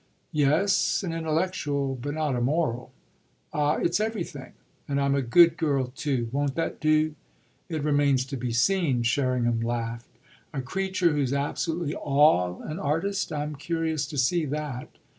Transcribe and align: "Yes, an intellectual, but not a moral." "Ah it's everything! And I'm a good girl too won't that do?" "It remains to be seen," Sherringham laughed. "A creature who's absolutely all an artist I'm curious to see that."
"Yes, 0.31 1.03
an 1.03 1.13
intellectual, 1.13 1.93
but 1.93 2.15
not 2.15 2.35
a 2.35 2.41
moral." 2.41 2.91
"Ah 3.53 3.75
it's 3.75 3.99
everything! 3.99 4.53
And 4.87 4.99
I'm 4.99 5.13
a 5.13 5.21
good 5.21 5.57
girl 5.57 5.93
too 5.95 6.27
won't 6.31 6.55
that 6.55 6.79
do?" 6.79 7.13
"It 7.69 7.83
remains 7.83 8.25
to 8.25 8.35
be 8.35 8.51
seen," 8.51 9.03
Sherringham 9.03 9.59
laughed. 9.59 10.09
"A 10.55 10.61
creature 10.63 11.13
who's 11.13 11.33
absolutely 11.33 11.93
all 11.93 12.63
an 12.63 12.79
artist 12.79 13.31
I'm 13.31 13.53
curious 13.55 14.07
to 14.07 14.17
see 14.17 14.45
that." 14.45 14.89